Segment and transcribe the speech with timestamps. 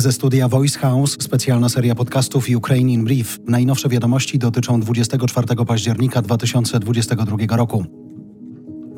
[0.00, 3.38] Ze studia Voice House specjalna seria podcastów Ukraine in Brief.
[3.46, 7.99] Najnowsze wiadomości dotyczą 24 października 2022 roku.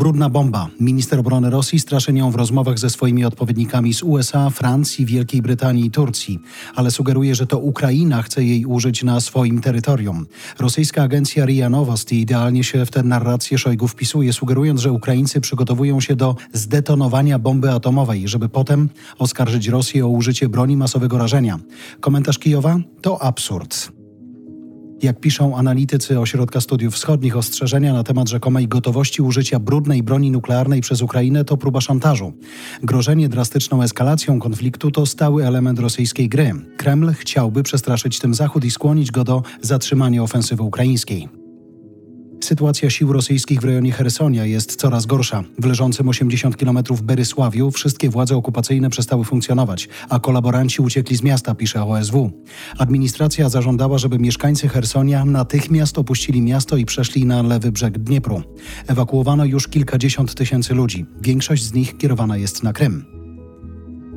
[0.00, 0.68] Brudna bomba.
[0.80, 5.86] Minister obrony Rosji straszy nią w rozmowach ze swoimi odpowiednikami z USA, Francji, Wielkiej Brytanii
[5.86, 6.38] i Turcji,
[6.74, 10.26] ale sugeruje, że to Ukraina chce jej użyć na swoim terytorium.
[10.58, 16.00] Rosyjska agencja RIA Novosti idealnie się w tę narrację Szojgu wpisuje, sugerując, że Ukraińcy przygotowują
[16.00, 21.58] się do zdetonowania bomby atomowej, żeby potem oskarżyć Rosję o użycie broni masowego rażenia.
[22.00, 23.99] Komentarz Kijowa to absurd.
[25.02, 30.80] Jak piszą analitycy Ośrodka Studiów Wschodnich, ostrzeżenia na temat rzekomej gotowości użycia brudnej broni nuklearnej
[30.80, 32.32] przez Ukrainę to próba szantażu.
[32.82, 36.52] Grożenie drastyczną eskalacją konfliktu to stały element rosyjskiej gry.
[36.76, 41.39] Kreml chciałby przestraszyć tym Zachód i skłonić go do zatrzymania ofensywy ukraińskiej.
[42.44, 45.44] Sytuacja sił rosyjskich w rejonie Hersonia jest coraz gorsza.
[45.58, 51.54] W leżącym 80 km Berysławiu wszystkie władze okupacyjne przestały funkcjonować, a kolaboranci uciekli z miasta,
[51.54, 52.30] pisze OSW.
[52.78, 58.42] Administracja zażądała, żeby mieszkańcy Hersonia natychmiast opuścili miasto i przeszli na lewy brzeg Dniepru.
[58.86, 61.06] Ewakuowano już kilkadziesiąt tysięcy ludzi.
[61.22, 63.19] Większość z nich kierowana jest na Krym.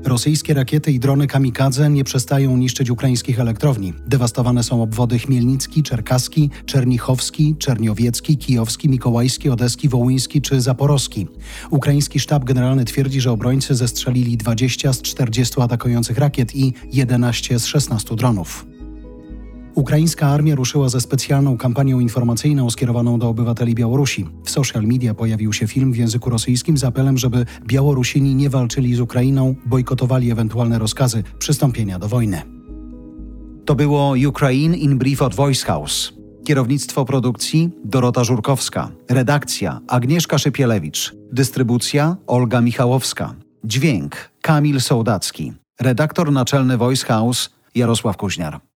[0.05, 3.93] Rosyjskie rakiety i drony kamikadze nie przestają niszczyć ukraińskich elektrowni.
[4.07, 11.27] Dewastowane są obwody Chmielnicki, Czerkaski, Czernichowski, Czerniowiecki, Kijowski, Mikołajski, Odeski, Wołyński czy Zaporowski.
[11.69, 17.65] Ukraiński sztab generalny twierdzi, że obrońcy zestrzelili 20 z 40 atakujących rakiet i 11 z
[17.65, 18.72] 16 dronów.
[19.75, 24.25] Ukraińska armia ruszyła ze specjalną kampanią informacyjną skierowaną do obywateli Białorusi.
[24.43, 28.95] W social media pojawił się film w języku rosyjskim z apelem, żeby Białorusini nie walczyli
[28.95, 32.41] z Ukrainą, bojkotowali ewentualne rozkazy przystąpienia do wojny.
[33.65, 36.13] To było Ukraine in Brief od Voice House.
[36.45, 38.89] Kierownictwo produkcji Dorota Żurkowska.
[39.09, 41.15] Redakcja Agnieszka Szypielewicz.
[41.31, 43.35] Dystrybucja Olga Michałowska.
[43.63, 45.53] Dźwięk Kamil Sołdacki.
[45.81, 48.72] Redaktor naczelny Voice House Jarosław Kuźniar.